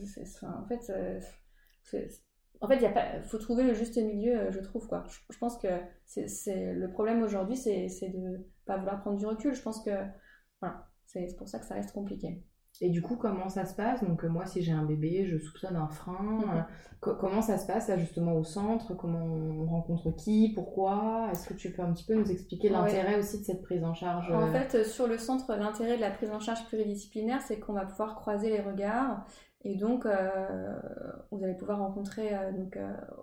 [0.42, 0.92] en fait,
[2.60, 5.04] en fait, il faut trouver le juste milieu, je trouve, quoi.
[5.30, 5.68] Je, pense que
[6.04, 9.54] c'est le problème aujourd'hui, c'est de pas vouloir prendre du recul.
[9.54, 9.90] Je pense que,
[10.60, 12.42] voilà, c'est pour ça que ça reste compliqué.
[12.84, 14.02] Et du coup, comment ça se passe?
[14.02, 16.40] Donc, euh, moi, si j'ai un bébé, je soupçonne un frein.
[16.44, 16.64] Mhm.
[17.06, 18.94] Euh, comment ça se passe, là, justement, au centre?
[18.94, 20.50] Comment on rencontre qui?
[20.52, 21.28] Pourquoi?
[21.30, 23.94] Est-ce que tu peux un petit peu nous expliquer l'intérêt aussi de cette prise en
[23.94, 24.50] charge En euh?
[24.50, 28.16] fait, sur le centre, l'intérêt de la prise en charge pluridisciplinaire, c'est qu'on va pouvoir
[28.16, 29.24] croiser les regards.
[29.64, 30.04] Et donc,
[31.30, 32.76] vous allez pouvoir rencontrer, donc,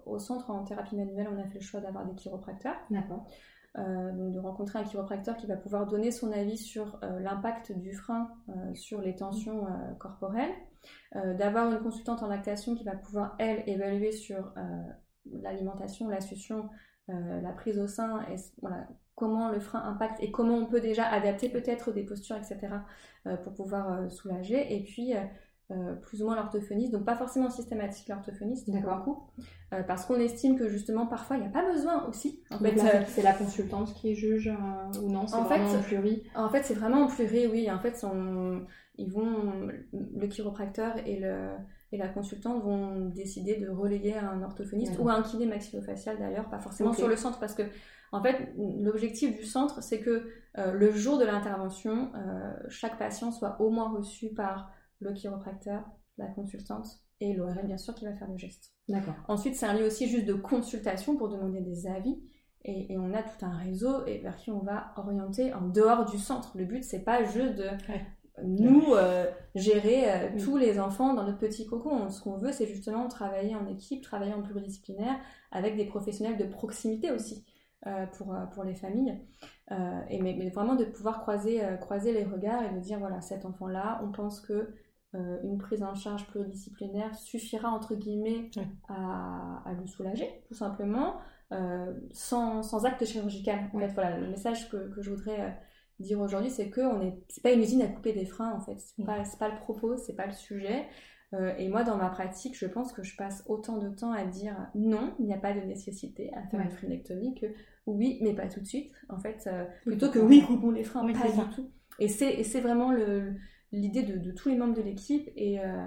[0.06, 2.78] au centre, en thérapie manuelle, on a fait le choix d'avoir des chiropracteurs.
[2.90, 3.28] D'accord.
[3.78, 7.94] Euh, de rencontrer un chiropracteur qui va pouvoir donner son avis sur euh, l'impact du
[7.94, 9.68] frein euh, sur les tensions
[10.00, 10.54] corporelles,
[11.14, 14.54] d'avoir une consultante en lactation qui va pouvoir, elle, évaluer sur
[15.26, 16.70] l'alimentation, la succion,
[17.08, 18.26] la prise au sein,
[18.62, 22.70] voilà, comment le frein impacte et comment on peut déjà adapter peut-être des postures, etc.,
[23.44, 24.74] pour pouvoir soulager.
[24.74, 25.14] Et puis,
[25.72, 29.24] euh, plus ou moins l'orthophoniste, donc pas forcément systématique l'orthophoniste, d'accord, coup,
[29.72, 32.42] euh, parce qu'on estime que justement parfois il n'y a pas besoin aussi.
[32.50, 34.52] En fait, euh, c'est la consultante qui juge
[35.00, 36.24] ou non, c'est vraiment fait, en pluri.
[36.34, 37.70] En fait, c'est vraiment en pluri, oui.
[37.70, 38.04] En fait,
[38.98, 41.50] ils vont, le chiropracteur et le
[41.92, 46.18] et la consultante vont décider de relayer à un orthophoniste ou à un kiné maxillofacial
[46.18, 47.64] d'ailleurs, pas forcément sur le centre, parce que
[48.12, 52.12] en fait, l'objectif du centre, c'est que le jour de l'intervention,
[52.70, 55.84] chaque patient soit au moins reçu par le chiropracteur,
[56.18, 58.74] la consultante et l'ORL bien sûr qui va faire le geste.
[58.88, 59.16] D'accord.
[59.28, 62.22] Ensuite, c'est un lieu aussi juste de consultation pour demander des avis.
[62.66, 66.18] Et, on a tout un réseau et vers qui on va orienter en dehors du
[66.18, 66.58] centre.
[66.58, 67.70] Le but, c'est pas juste de
[68.44, 68.84] nous
[69.56, 72.10] gérer tous les enfants dans notre petit cocon.
[72.10, 75.18] Ce qu'on veut, c'est justement travailler en équipe, travailler en pluridisciplinaire
[75.52, 77.46] avec des professionnels de proximité aussi.
[78.18, 79.18] pour, pour les familles.
[80.10, 84.02] et mais, vraiment de pouvoir croiser, croiser les regards et de dire voilà, cet enfant-là,
[84.04, 84.74] on pense que
[85.16, 88.52] euh, une prise en charge pluridisciplinaire suffira entre guillemets
[88.88, 91.16] à, le soulager, tout simplement,
[91.52, 93.72] euh, sans, sans, acte chirurgical.
[93.74, 95.50] En fait, voilà, le message que, que je voudrais euh,
[96.00, 98.60] dire aujourd'hui, c'est que on est, c'est pas une usine à couper des freins en
[98.60, 98.78] fait.
[98.78, 100.86] C'est pas, pas le propos, c'est pas le sujet.
[101.58, 104.56] et moi, dans ma pratique, je pense que je passe autant de temps à dire
[104.76, 107.48] non, il n'y a pas de nécessité à faire une frénectomie que
[107.88, 108.92] oui, mais pas tout de suite.
[109.10, 109.50] En fait,
[109.86, 111.72] plutôt que oui, coupons les freins, pas du tout.
[111.98, 113.34] Et c'est, c'est vraiment le,
[113.72, 115.86] l'idée de, tous les membres de l'équipe et, euh,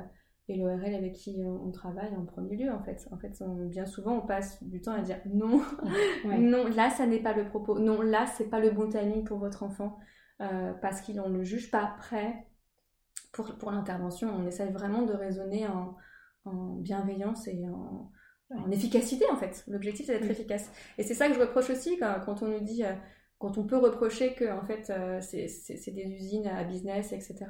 [0.49, 3.09] et l'ORL avec qui on travaille en premier lieu en fait.
[3.11, 5.63] En fait, bien souvent on passe du temps à dire non,
[6.25, 9.39] non, là ça n'est pas le propos, non, là c'est pas le bon timing pour
[9.39, 9.99] votre enfant
[10.41, 12.47] euh, parce qu'on ne le juge pas prêt
[13.33, 14.29] pour, pour l'intervention.
[14.35, 15.97] On essaye vraiment de raisonner en,
[16.81, 18.11] bienveillance et en,
[18.71, 19.65] efficacité en fait.
[19.69, 20.71] L'objectif c'est d'être efficace.
[20.99, 22.93] Et c'est ça que je reproche aussi quand, on nous dit euh,
[23.43, 27.45] quand on peut reprocher que en fait euh, c'est des usines à business, etc.,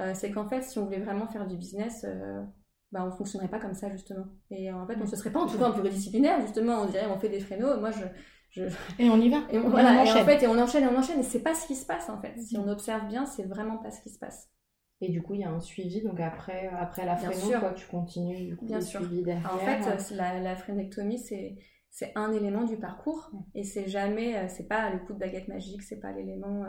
[0.00, 2.42] euh, c'est qu'en fait si on voulait vraiment faire du business, euh,
[2.90, 4.24] bah, on fonctionnerait pas comme ça justement.
[4.50, 7.06] Et en fait on se serait pas en tout cas en pluridisciplinaire justement, on dirait
[7.06, 8.62] on fait des fréneaux, moi je...
[8.98, 9.42] Et on y va.
[9.52, 11.68] Et on, voilà, en fait, et on enchaîne et on enchaîne, et c'est pas ce
[11.68, 12.36] qui se passe en fait.
[12.40, 14.50] Si on observe bien, c'est vraiment pas ce qui se passe.
[15.00, 18.48] Et du coup, il y a un suivi, donc après, après la fréno, tu continues
[18.48, 19.00] du coup, bien sûr.
[19.00, 19.54] suivi derrière.
[19.54, 21.56] En fait, la, la frénectomie, c'est
[21.90, 25.48] c'est un élément du parcours et c'est jamais, euh, c'est pas le coup de baguette
[25.48, 26.68] magique, c'est pas l'élément, euh,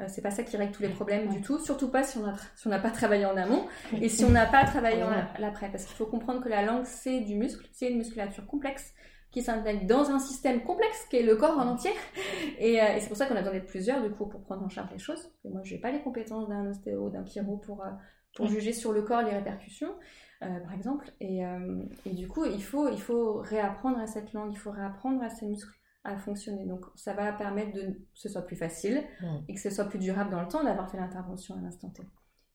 [0.00, 2.24] euh, c'est pas ça qui règle tous les problèmes du tout, surtout pas si on
[2.54, 3.66] si n'a pas travaillé en amont
[4.00, 6.84] et si on n'a pas travaillé en l'après, parce qu'il faut comprendre que la langue
[6.84, 8.92] c'est du muscle, c'est une musculature complexe
[9.30, 11.90] qui s'intègre dans un système complexe qui est le corps en entier.
[12.58, 14.90] Et, c'est pour ça qu'on a besoin d'être plusieurs du coup pour prendre en charge
[14.92, 15.30] les choses.
[15.44, 17.84] Et moi j'ai pas les compétences d'un ostéo, d'un chiro pour
[18.34, 19.94] pour juger sur le corps les répercussions.
[20.42, 21.12] Euh, par exemple.
[21.20, 24.70] Et, euh, et, du coup, il faut, il faut réapprendre à cette langue, il faut
[24.70, 25.74] réapprendre à ces muscles
[26.04, 26.64] à fonctionner.
[26.64, 29.02] Donc, ça va permettre de, que ce soit plus facile
[29.48, 32.02] et que ce soit plus durable dans le temps d'avoir fait l'intervention à l'instant T.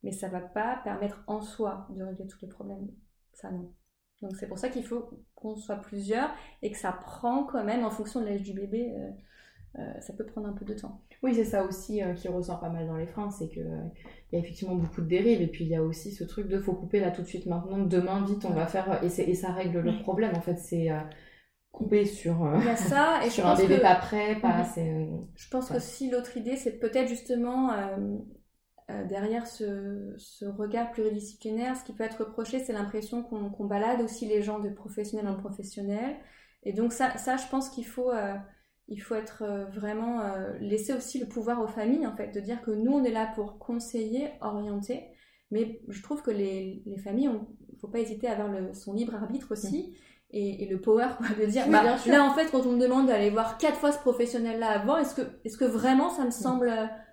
[0.02, 2.88] Mais ça va pas permettre en soi de régler tous les problèmes.
[3.34, 3.74] Ça, non.
[4.22, 7.84] Donc, c'est pour ça qu'il faut qu'on soit plusieurs et que ça prend quand même,
[7.84, 9.12] en fonction de l'âge du bébé, euh,
[9.79, 11.01] euh, ça peut prendre un peu de temps.
[11.23, 13.81] Oui, c'est ça aussi euh, qui ressort pas mal dans les freins, c'est qu'il euh,
[14.31, 16.59] y a effectivement beaucoup de dérives, et puis il y a aussi ce truc de
[16.59, 19.51] faut couper là tout de suite maintenant, demain vite on va faire, et, et ça
[19.51, 20.89] règle le problème en fait, c'est
[21.71, 22.36] couper sur,
[22.75, 25.27] ça, et sur un bébé pas prêt, pas mhm.
[25.33, 27.71] Je pense que si l'autre idée c'est peut-être justement
[29.09, 34.27] derrière ce, ce, regard pluridisciplinaire, ce qui peut être reproché, c'est l'impression qu'on balade aussi
[34.27, 36.15] les gens de professionnel en professionnel.
[36.62, 38.12] Et donc ça, ça je pense qu'il faut,
[38.88, 42.39] il faut être euh, vraiment euh, laisser aussi le pouvoir aux familles en fait de
[42.39, 45.04] dire que nous on est là pour conseiller orienter.
[45.52, 47.30] Mais je trouve que les, les familles
[47.72, 49.96] il faut pas hésiter à avoir le, son libre arbitre aussi
[50.32, 53.30] et, le power quoi, de dire bah, là en fait quand on me demande d'aller
[53.30, 56.72] voir quatre fois ce professionnel là avant est-ce que est-ce que vraiment ça me semble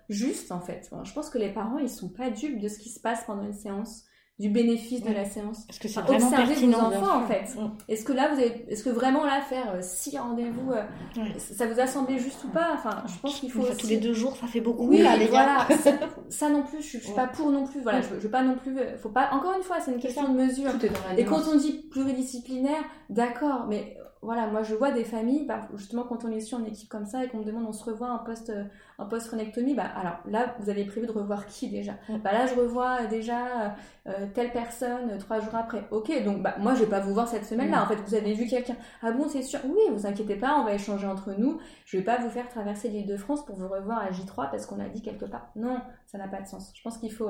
[0.09, 0.89] juste en fait?
[1.03, 3.43] Je pense que les parents ils sont pas dupes de ce qui se passe pendant
[3.43, 4.05] une séance
[4.41, 5.59] du bénéfice de la séance.
[5.69, 7.55] Est-ce que c'est vraiment pertinent vos enfants en fait.
[7.55, 7.69] Mm.
[7.87, 11.67] Est-ce que là vous avez, est-ce que vraiment là faire euh, six rendez-vous, euh, ça
[11.67, 12.71] vous a semblé juste ou pas?
[12.73, 14.87] Enfin, je pense qu'il faut tous les deux jours, ça fait beaucoup.
[14.87, 15.67] Oui, là, les voilà.
[16.29, 17.81] ça, non plus, je, suis pas pour non plus.
[17.81, 18.75] Voilà, je, veux pas non plus.
[18.79, 19.29] Euh, faut pas.
[19.31, 20.71] Encore une fois, c'est une question de mesure.
[21.17, 26.03] Et quand on dit pluridisciplinaire, d'accord, mais voilà, moi je vois des familles, bah, justement
[26.03, 28.09] quand on est sur en équipe comme ça et qu'on me demande on se revoit
[28.09, 28.65] en post euh,
[29.01, 31.93] en post phrénectomie, bah alors là vous avez prévu de revoir qui déjà?
[32.23, 33.75] Bah là je revois déjà
[34.07, 35.83] euh, telle personne euh, trois jours après.
[35.91, 37.83] Ok, donc bah moi je vais pas vous voir cette semaine-là.
[37.83, 38.75] En fait vous avez vu quelqu'un.
[39.01, 39.59] Ah bon c'est sûr?
[39.65, 41.59] Oui, vous inquiétez pas, on va échanger entre nous.
[41.85, 44.65] Je vais pas vous faire traverser l'île de France pour vous revoir à J3 parce
[44.65, 45.49] qu'on a dit quelque part.
[45.55, 46.71] Non, ça n'a pas de sens.
[46.75, 47.29] Je pense qu'il faut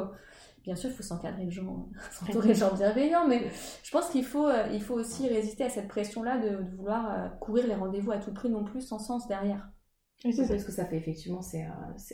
[0.64, 3.50] Bien sûr, il faut s'encadrer les gens, s'entourer de gens bienveillants, mais
[3.84, 7.30] je pense qu'il faut, euh, il faut aussi résister à cette pression-là de, vouloir euh,
[7.40, 9.70] courir les rendez-vous à tout prix non plus, sans sens derrière.
[10.24, 11.66] Oui, c'est parce que ça fait effectivement, c'est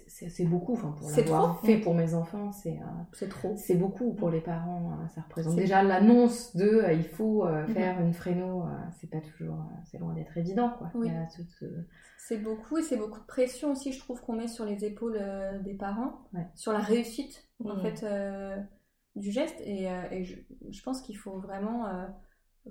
[0.08, 0.74] c'est beaucoup.
[0.74, 2.80] Enfin, pour l'avoir fait pour mes enfants, c'est
[3.13, 3.54] c'est trop.
[3.58, 4.91] C'est beaucoup pour les parents.
[4.93, 7.67] Euh, ça représente déjà l'annonce de il faut mhm.
[7.67, 8.63] faire une fréno.
[9.00, 10.91] c'est pas toujours, c'est loin d'être évident, quoi.
[10.96, 11.10] Oui.
[12.17, 15.20] C'est beaucoup et c'est beaucoup de pression aussi, je trouve, qu'on met sur les épaules
[15.63, 17.82] des parents, sur la réussite en mm.
[17.82, 18.58] fait euh,
[19.15, 20.24] du geste et, euh,
[20.70, 22.06] je, pense qu'il faut vraiment euh,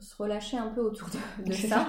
[0.00, 1.08] se relâcher un peu autour
[1.44, 1.86] de, ça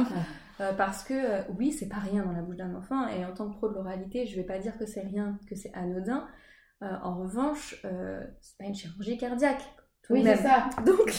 [0.78, 3.58] parce que oui c'est pas rien dans la bouche d'un enfant et en tant que
[3.58, 6.28] pro de l'oralité je vais pas dire que c'est rien que c'est anodin
[6.82, 7.76] en revanche
[8.42, 9.64] c'est pas une chirurgie cardiaque
[10.10, 10.70] oui, c'est ça.
[10.86, 11.12] Donc,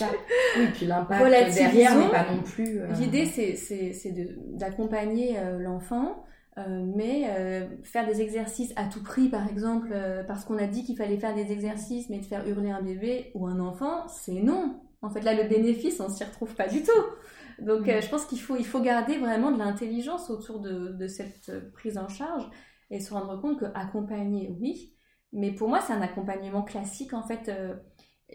[0.57, 1.23] Oui, puis l'impact
[1.55, 2.81] derrière n'est pas non plus.
[2.99, 4.15] L'idée, c'est
[4.55, 6.25] d'accompagner l'enfant
[6.67, 9.95] mais faire des exercices à tout prix, par exemple,
[10.27, 13.31] parce qu'on a dit qu'il fallait faire des exercices, mais de faire hurler un bébé
[13.35, 14.81] ou un enfant, c'est non.
[15.03, 17.65] En fait, là, le bénéfice, on s'y retrouve pas du tout.
[17.65, 18.03] Donc, mm.
[18.03, 21.99] je pense qu'il faut, il faut garder vraiment de l'intelligence autour de, de, cette prise
[21.99, 22.49] en charge
[22.91, 24.95] et se rendre compte que accompagner, oui,
[25.33, 27.13] mais pour moi, c'est un accompagnement classique.
[27.13, 27.75] En fait, euh,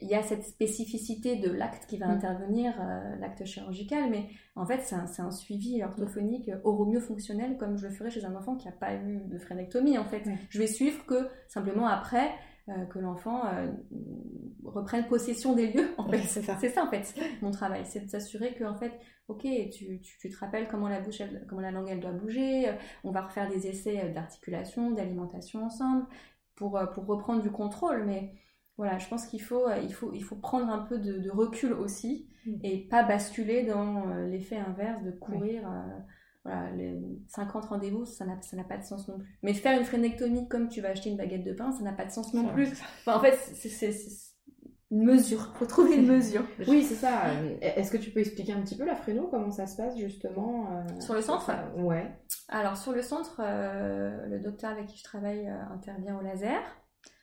[0.02, 2.12] il y a cette spécificité de l'acte qui va mm.
[2.12, 6.50] intervenir, euh, l'acte chirurgical, mais en fait, c'est un, un, suivi orthophonique
[6.88, 9.98] mieux fonctionnel, comme je le ferais chez un enfant qui n'a pas eu de frénectomie.
[9.98, 12.32] En fait, je vais suivre que simplement après.
[12.70, 13.44] Euh, que l'enfant
[14.64, 15.90] reprenne possession des lieux.
[15.98, 16.86] En fait, c'est ça.
[16.86, 18.94] En fait mon travail, c'est de s'assurer que en fait,
[19.28, 22.72] ok, tu, tu, tu, te rappelles comment la bouche, comment la langue elle doit bouger.
[23.04, 26.08] on va refaire des essais d'articulation, d'alimentation ensemble
[26.56, 28.06] pour, euh, pour reprendre du contrôle.
[28.06, 28.34] Mais
[28.78, 31.74] voilà, je pense qu'il faut, euh, il faut, il faut prendre un peu de, recul
[31.74, 32.56] aussi mm.
[32.64, 35.70] et pas basculer dans euh, l'effet inverse de courir.
[36.44, 39.40] Voilà, les 50 rendez-vous, ça n'a, ça n'a pas de sens non plus.
[39.44, 42.06] Mais faire une frénectomie comme tu vas acheter une baguette de pain, ça n'a pas
[42.06, 42.70] de sens non plus.
[43.08, 43.96] en fait, c'est, c'est,
[44.92, 45.54] une mesure.
[45.56, 46.44] faut trouver une mesure.
[46.68, 47.24] oui, c'est ça.
[47.62, 50.86] Est-ce que tu peux expliquer un petit peu la fréno, comment ça se passe justement
[51.00, 52.12] Sur le centre Ouais.
[52.50, 56.62] Alors sur le centre, euh, le docteur avec qui je travaille euh, intervient au laser.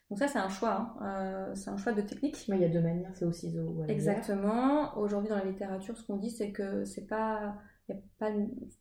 [0.08, 1.04] Donc ça c'est un choix, hein.
[1.04, 2.48] euh, c'est un choix de technique.
[2.48, 3.94] il y a deux manières, c'est au ciseau ou à laser.
[3.94, 4.98] Exactement.
[4.98, 7.54] Aujourd'hui dans la littérature, ce qu'on dit c'est que c'est pas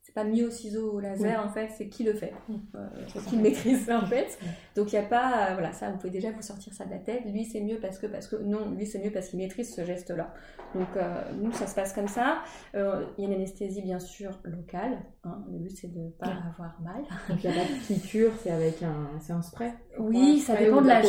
[0.02, 2.34] c'est pas mis au ciseau ou au laser en fait, c'est qui le fait,
[2.76, 2.88] euh,
[3.28, 4.38] qui le maîtrise en fait.
[4.76, 6.91] Donc il n'y a pas, euh, voilà, ça vous pouvez déjà vous sortir ça de
[6.91, 7.24] la tête.
[7.26, 9.86] Lui c'est mieux parce que, parce que, non, lui c'est mieux parce qu'il maîtrise ce
[9.86, 10.34] geste-là.
[10.76, 12.39] Donc euh, nous ça se passe comme ça.
[12.74, 15.00] Il y a une anesthésie bien sûr locale.
[15.24, 15.43] Hein.
[15.52, 17.04] Le but c'est de ne pas avoir mal.
[17.30, 19.74] Donc il n'y a pas de piqûre, c'est avec un, c'est un spray.
[20.00, 21.06] Oui, ça dépend de l'âge.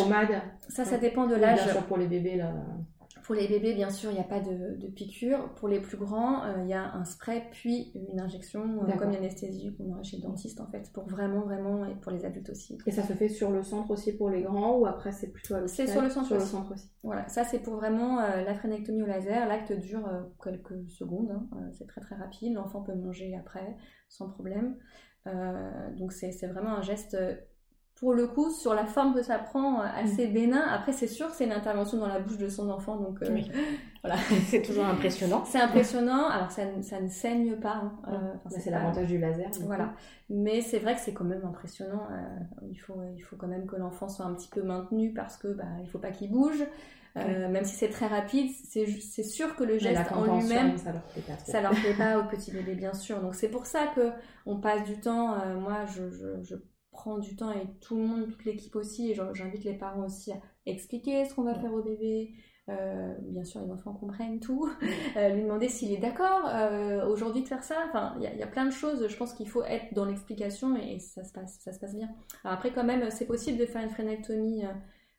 [0.69, 1.61] Ça, ça dépend de l'âge.
[1.89, 2.53] Pour les bébés là.
[3.31, 5.55] Pour les bébés, bien sûr, il n'y a pas de, de, piqûre.
[5.55, 9.13] Pour les plus grands, euh, il y a un spray puis une injection, euh, comme
[9.13, 12.51] l'anesthésie qu'on aurait chez le dentiste, en fait, pour vraiment, vraiment, et pour les adultes
[12.51, 12.77] aussi.
[12.87, 15.55] Et ça se fait sur le centre aussi pour les grands ou après c'est plutôt
[15.55, 15.87] à l'hôpital?
[15.87, 16.45] C'est sur le centre, aussi.
[16.45, 16.91] le centre aussi.
[17.05, 19.47] Voilà, ça c'est pour vraiment euh, la frénectomie au laser.
[19.47, 20.11] L'acte dure
[20.43, 21.71] quelques secondes, hein.
[21.71, 22.55] c'est très très rapide.
[22.55, 23.77] L'enfant peut manger après
[24.09, 24.75] sans problème.
[25.97, 27.17] donc c'est vraiment un geste
[28.01, 30.33] pour le coup, sur la forme que ça prend, euh, assez mm.
[30.33, 30.63] bénin.
[30.69, 33.39] Après, c'est sûr, c'est une intervention dans la bouche de son enfant, donc euh,
[34.03, 34.19] voilà.
[34.47, 35.45] c'est toujours impressionnant.
[35.45, 36.29] C'est impressionnant.
[36.29, 37.75] Alors, ça, ça, ne saigne pas.
[37.75, 37.93] Hein.
[38.09, 39.51] Euh, c'est l'avantage du laser.
[39.67, 39.93] Voilà.
[40.31, 42.09] Mais c'est vrai que c'est quand même impressionnant.
[42.71, 45.49] il faut, il faut quand même que l'enfant soit un petit peu maintenu parce que
[45.49, 46.65] bah, il faut pas qu'il bouge.
[47.17, 51.23] même si c'est très rapide, c'est sûr que le geste en lui-même, ça leur plaît
[51.27, 53.21] pas, ça leur plaît pas au petit bébé, bien sûr.
[53.21, 54.11] Donc c'est pour ça que
[54.47, 55.37] on passe du temps.
[55.59, 56.55] moi, je, je, je
[57.01, 60.33] prend du temps et tout le monde, toute l'équipe aussi, et j'invite les parents aussi
[60.33, 62.35] à expliquer ce qu'on va faire au bébé.
[62.69, 64.71] Euh, bien sûr, les enfants comprennent tout.
[65.17, 67.85] Euh, lui demander s'il est d'accord euh, aujourd'hui de faire ça.
[67.89, 69.09] Enfin, il y, a plein de choses.
[69.09, 72.09] Je pense qu'il faut être dans l'explication et, ça se passe, ça se passe bien.
[72.45, 74.63] après, quand même, c'est possible de faire une frénectomie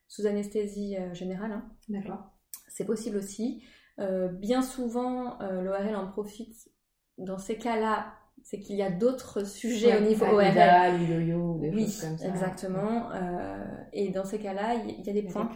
[0.08, 1.52] sous anesthésie générale.
[1.52, 1.70] Hein.
[1.90, 2.22] D'accord.
[2.68, 3.62] C'est possible aussi.
[3.98, 6.70] bien souvent, l'ORL en profite
[7.18, 11.00] dans ces cas-là c'est qu'il y a d'autres sujets au niveau ORL.
[11.08, 12.28] yo-yo, des oui, choses comme ça.
[12.28, 13.12] exactement.
[13.12, 15.48] Euh, et dans ces cas-là, il y, a des points.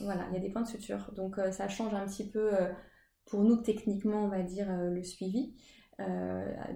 [0.00, 1.12] Voilà, il y a des points de suture.
[1.14, 2.72] Donc euh, ça change un petit peu euh,
[3.26, 5.54] pour nous techniquement, on va dire, le suivi.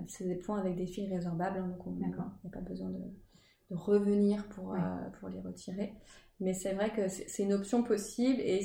[0.09, 3.01] c'est des points avec des fils résorbables, hein, donc on n'a pas besoin de,
[3.71, 4.77] revenir pour,
[5.19, 5.95] pour les retirer.
[6.38, 8.64] Mais c'est vrai que c'est une option possible et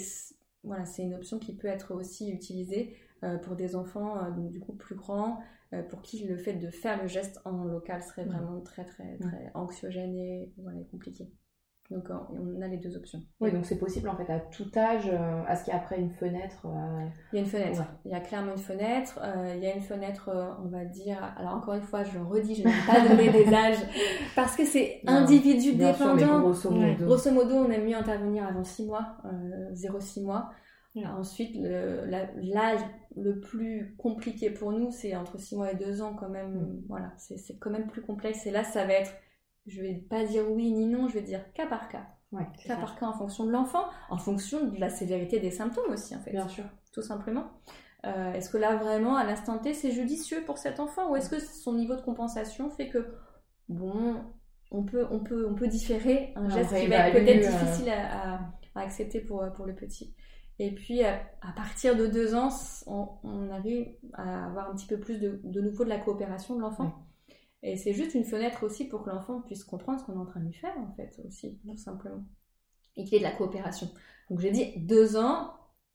[0.64, 2.96] voilà, c'est une option qui peut être aussi utilisée
[3.44, 5.40] pour des enfants donc, du coup plus grands
[5.90, 9.52] pour qui le fait de faire le geste en local serait vraiment très très très
[9.54, 11.32] anxiogène et voilà, compliqué.
[11.92, 13.20] Donc on a les deux options.
[13.42, 15.10] Oui, donc c'est possible en fait à tout âge.
[15.12, 17.84] Euh, est-ce qu'il y a après une fenêtre euh, Il y a une fenêtre.
[18.06, 19.20] Il y a clairement une fenêtre.
[19.56, 20.30] il y a une fenêtre,
[20.64, 21.18] on va dire.
[21.38, 23.84] Alors encore une fois, je le redis, je n'ai pas donné des âges
[24.38, 26.40] parce que c'est individu dépendant.
[26.40, 27.06] grosso, modo.
[27.06, 29.18] grosso modo, on aime mieux intervenir avant 6 mois,
[29.74, 30.50] 0-6 mois.
[30.96, 32.82] Ensuite, l'âge
[33.16, 36.54] le plus compliqué pour nous, c'est entre 6 mois et 2 ans quand même.
[36.54, 36.84] Mm.
[36.88, 38.46] Voilà, c'est quand même plus complexe.
[38.46, 39.14] Et là, ça va être,
[39.68, 42.08] je vais pas dire oui ni non, je vais dire cas par cas.
[42.68, 46.16] cas par cas en fonction de l'enfant, en fonction de la sévérité des symptômes aussi,
[46.16, 46.32] en fait.
[46.32, 46.66] Bien sûr.
[46.92, 47.52] Tout simplement.
[48.06, 51.12] Euh, est-ce que là, vraiment, à l'instant T, c'est judicieux pour cet enfant?
[51.12, 53.14] Ou est-ce que son niveau de compensation fait que,
[53.70, 54.16] bon,
[54.72, 57.90] on peut, on peut, on peut différer un geste qui va être peut-être euh, difficile
[57.90, 60.16] à, à, accepter pour, pour le petit?
[60.64, 61.20] Et puis, à
[61.56, 62.52] partir de deux ans,
[62.86, 67.04] on, arrive à avoir un petit peu plus de, nouveau de la coopération de l'enfant.
[67.64, 70.26] Et c'est juste une fenêtre aussi pour que l'enfant puisse comprendre ce qu'on est en
[70.28, 72.24] train de lui faire, en fait, aussi, tout simplement.
[72.96, 73.90] Et qu'il y ait de la coopération.
[74.30, 75.52] Donc, j'ai dit deux ans,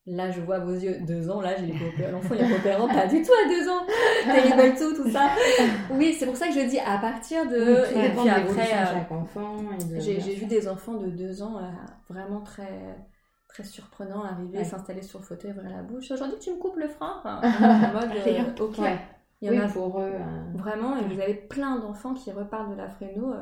[0.09, 1.67] Là, je vois vos yeux, deux ans, là, j'ai
[2.13, 3.85] l'enfant, il est coopérant, pas du tout à deux ans.
[4.25, 5.31] Terrible tout, tout ça.
[5.91, 7.57] Oui, c'est pour ça que je dis à partir de.
[7.57, 9.99] Oui, et puis après, euh.
[9.99, 11.63] J'ai vu des enfants de deux ans euh,
[12.09, 12.97] vraiment très
[13.57, 16.11] très surprenant arriver, s'installer sur le fauteuil, ouvrir la bouche.
[16.11, 17.15] Aujourd'hui, tu me coupes le frein.
[17.19, 18.79] Enfin, en mode, euh, ok.
[19.41, 20.13] Il y en a pour eux.
[20.55, 23.33] Vraiment, et vous avez plein d'enfants qui repartent de la fréno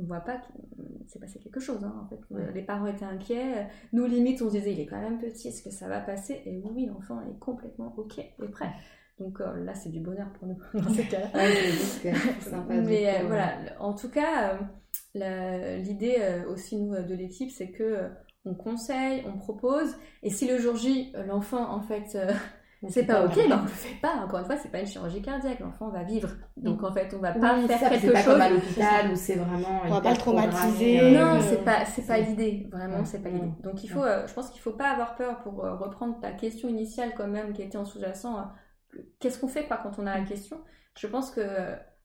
[0.00, 1.82] on voit pas qu'il s'est passé quelque chose.
[1.82, 2.20] Hein, en fait.
[2.54, 3.66] Les parents étaient inquiets.
[3.92, 6.40] Nous, limite, on se disait, il est quand même petit, est-ce que ça va passer?
[6.46, 8.72] Et oui, l'enfant est complètement OK et prêt.
[9.18, 11.28] Donc euh, là, c'est du bonheur pour nous dans ces cas-là.
[12.68, 14.58] Mais euh, voilà, en tout cas,
[15.16, 18.08] euh, l'idée aussi, nous, de l'équipe, c'est que
[18.48, 19.94] on conseille, on propose.
[20.22, 22.16] Et si le jour J, l'enfant, en fait,
[22.86, 24.14] c'est pas, ok, mais on le fait pas.
[24.24, 25.58] Encore une fois, c'est pas une chirurgie cardiaque.
[25.58, 26.28] L'enfant va vivre.
[26.56, 28.24] Donc en fait, on va pas faire quelque chose.
[28.24, 29.82] comme à l'hôpital où c'est vraiment.
[29.84, 31.10] On va pas le traumatiser.
[31.10, 32.68] Non, c'est pas, c'est pas l'idée.
[32.70, 33.50] Vraiment, c'est pas l'idée.
[33.62, 36.30] Donc il faut, euh, je pense qu'il faut pas avoir peur pour euh, reprendre ta
[36.30, 38.38] question initiale quand même qui était en sous-jacent.
[38.94, 40.58] Euh, qu'est-ce qu'on fait quoi quand on a la question?
[40.96, 41.40] Je pense que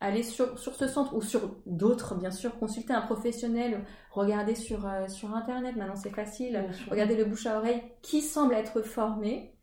[0.03, 4.87] aller sur, sur ce centre ou sur d'autres, bien sûr, consulter un professionnel, regarder sur,
[5.07, 9.53] sur Internet, maintenant c'est facile, regarder le bouche à oreille qui semble être formé,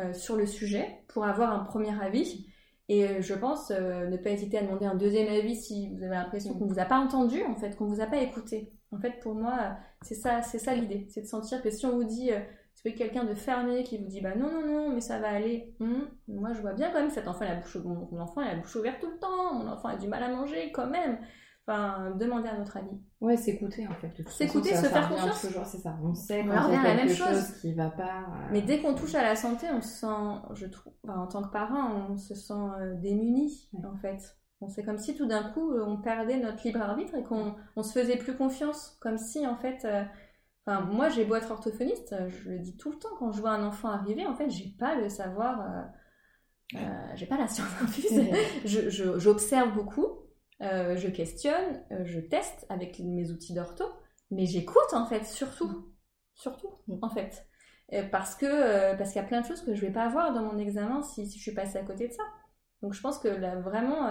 [0.00, 2.46] euh, sur le sujet pour avoir un premier avis.
[2.88, 6.02] Et euh, je pense euh, ne pas hésiter à demander un deuxième avis si vous
[6.02, 8.22] avez l'impression qu'on ne vous a pas entendu, en fait, qu'on ne vous a pas
[8.22, 8.72] écouté.
[8.90, 11.92] En fait, pour moi, c'est ça, c'est ça l'idée, c'est de sentir que si on
[11.92, 12.30] vous dit,
[12.84, 15.74] vous quelqu'un de fermé qui vous dit, bah non, non, non, mais ça va aller,
[15.80, 18.56] hum, moi je vois bien quand même cet enfant, la bouche, mon enfant, a la
[18.56, 21.18] bouche ouverte tout le temps, mon enfant a du mal à manger quand même.
[21.64, 23.00] Enfin, demander à notre avis.
[23.20, 24.28] Ouais, s'écouter en fait.
[24.28, 25.42] S'écouter, se faire confiance.
[25.42, 25.96] Toujours, c'est ça.
[26.02, 27.52] On sait quand il y a la même chose.
[27.60, 28.22] qui va pas.
[28.22, 31.40] Euh, Mais dès qu'on touche à la santé, on se sent, je trouve, en tant
[31.40, 34.36] que parent, on se sent euh, démuni en fait.
[34.68, 37.98] C'est comme si tout d'un coup on perdait notre libre arbitre et qu'on on se
[37.98, 38.96] faisait plus confiance.
[39.00, 39.84] Comme si en fait.
[39.84, 40.02] Euh,
[40.66, 43.50] enfin, moi j'ai beau être orthophoniste, je le dis tout le temps quand je vois
[43.50, 45.86] un enfant arriver, en fait, j'ai pas le savoir.
[47.14, 48.22] j'ai pas la science infuse.
[49.18, 50.22] J'observe beaucoup
[50.62, 53.84] euh, je questionne, euh, je teste avec mes outils d'ortho,
[54.30, 55.66] mais j'écoute en fait, surtout.
[55.68, 55.92] Mm.
[56.34, 56.98] Surtout, mm.
[57.02, 57.46] en fait.
[57.92, 60.32] Euh, parce que parce qu'il y a plein de choses que je vais pas avoir
[60.32, 62.22] dans mon examen si, si je suis passée à côté de ça.
[62.80, 64.08] Donc je pense que là, vraiment,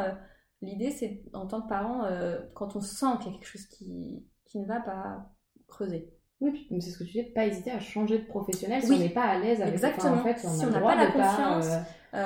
[0.61, 2.07] l'idée c'est en tant que parent,
[2.53, 5.31] quand on sent qu'il y a quelque chose qui, qui ne va pas,
[5.67, 6.13] creuser.
[6.41, 8.97] Oui, mais c'est ce que tu dis, pas hésiter à changer de professionnel si on
[8.97, 10.15] n'est pas à l'aise avec Exactement.
[10.15, 11.67] en fait, si on n'a pas la confiance,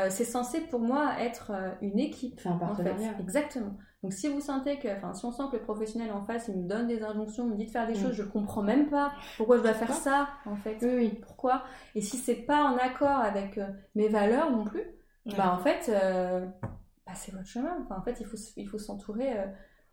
[0.09, 1.51] c'est censé pour moi être
[1.81, 2.39] une équipe.
[2.45, 3.11] un partenariat.
[3.19, 3.75] Exactement.
[4.05, 6.61] Donc si vous sentez que, enfin si on sent que le professionnel en face, il
[6.61, 8.01] me donne des injonctions, me dit de faire des mm.
[8.03, 10.77] choses, je comprends même pas pourquoi je dois faire ça en fait.
[10.83, 11.63] Oui, Pourquoi?
[11.95, 14.83] Et si c'est pas en accord avec euh, mes valeurs non plus,
[15.35, 16.45] bah en fait, euh,
[17.07, 17.75] bah, c'est votre chemin.
[17.83, 19.47] Enfin, en fait, il faut il faut s'entourer euh,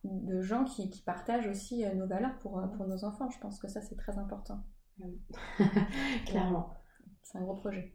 [0.05, 3.31] de gens qui, qui partagent aussi nos valeurs pour pour nos enfants.
[3.31, 4.65] Je pense que ça c'est très important.
[6.27, 6.75] Clairement.
[7.23, 7.95] C'est un gros projet.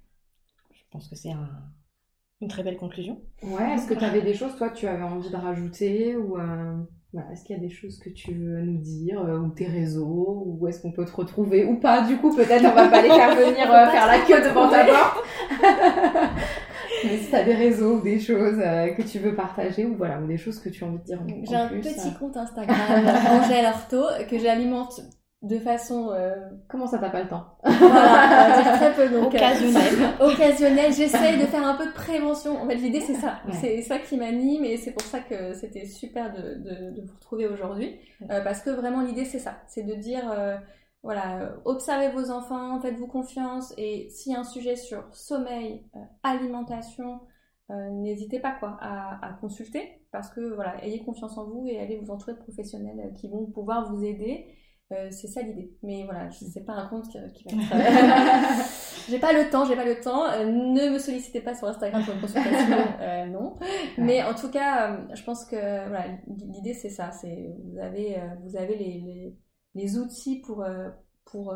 [0.71, 1.71] Je pense que c'est un
[2.41, 3.19] une très belle conclusion.
[3.41, 6.75] Ouais, est-ce que tu avais des choses, toi, tu avais envie de rajouter ou euh,
[7.31, 10.43] Est-ce qu'il y a des choses que tu veux nous dire euh, ou tes réseaux
[10.45, 13.09] ou est-ce qu'on peut te retrouver ou pas Du coup, peut-être on va pas les
[13.09, 15.23] faire venir euh, faire la queue devant ta porte.
[17.09, 20.19] Mais si tu as des réseaux ou des choses que tu veux partager ou voilà,
[20.19, 21.19] ou des choses que tu as envie de dire.
[21.43, 22.77] J'ai un petit compte Instagram,
[23.41, 25.01] Angèle Orto, que j'alimente
[25.43, 26.35] de façon euh,
[26.67, 27.45] comment ça t'as pas le temps?
[27.63, 32.59] Voilà très peu donc occasionnel euh, occasionnel j'essaye de faire un peu de prévention.
[32.59, 33.39] En fait l'idée c'est ça.
[33.51, 36.55] C'est ça qui m'anime et c'est pour ça que c'était super de,
[36.95, 37.99] de, vous retrouver aujourd'hui.
[38.31, 39.57] Euh, parce que vraiment l'idée c'est ça.
[39.67, 40.23] C'est de dire
[41.07, 45.85] voilà observez vos enfants faites-vous confiance et s'il y a un sujet sur sommeil
[46.23, 47.21] alimentation
[47.69, 51.97] n'hésitez pas quoi à, à, consulter parce que voilà ayez confiance en vous et allez
[51.97, 54.47] vous entourer de professionnels qui vont pouvoir vous aider
[54.93, 55.69] euh, c'est ça l'idée.
[55.83, 57.53] Mais voilà, c'est pas un compte qui, va
[59.09, 60.25] j'ai pas le temps, j'ai pas le temps.
[60.31, 63.57] Euh, ne me sollicitez pas sur Instagram pour une consultation, euh, non.
[63.97, 65.57] Mais en tout cas, je pense que
[65.89, 67.11] voilà, l'idée c'est ça.
[67.11, 69.35] C'est vous avez, vous avez les, les,
[69.77, 70.65] les outils pour
[71.25, 71.53] pour,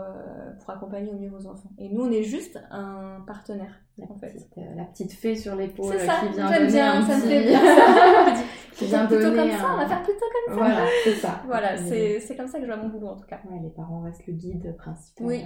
[0.59, 1.71] pour accompagner au mieux vos enfants.
[1.77, 4.33] Et nous, on est juste un partenaire, la en fait.
[4.33, 7.25] Petite, la petite fée sur l'épaule qui vient donner bien, un ça petit...
[7.25, 7.59] me fait bien.
[8.73, 10.59] qui vient plutôt donner comme ça, on va faire plutôt comme ça.
[10.59, 11.41] Voilà, c'est ça.
[11.45, 13.39] Voilà, c'est comme ça que je vois mon boulot en tout cas.
[13.49, 15.25] Ouais, les parents restent le guide principal.
[15.25, 15.45] Oui.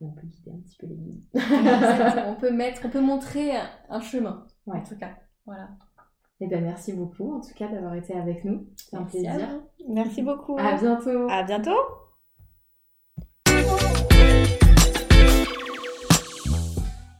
[0.00, 1.24] On peut guider un petit peu les guides.
[2.26, 3.52] on peut mettre, on peut montrer
[3.88, 4.46] un chemin.
[4.66, 4.78] Ouais.
[4.78, 5.10] En tout cas,
[5.46, 5.70] voilà.
[6.40, 8.66] Eh bien, merci beaucoup en tout cas d'avoir été avec nous.
[8.76, 9.62] C'est un plaisir.
[9.88, 10.58] Merci beaucoup.
[10.58, 11.28] À bientôt.
[11.30, 11.78] À bientôt.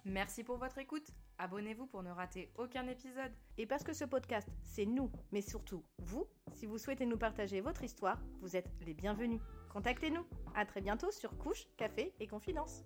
[0.04, 1.06] Merci pour votre écoute.
[1.38, 3.32] Abonnez-vous pour ne rater aucun épisode.
[3.58, 7.60] Et parce que ce podcast, c'est nous, mais surtout vous, si vous souhaitez nous partager
[7.60, 9.40] votre histoire, vous êtes les bienvenus.
[9.72, 10.24] Contactez-nous.
[10.54, 12.84] À très bientôt sur Couche, Café et Confidence.